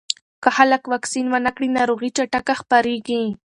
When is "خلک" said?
0.57-0.81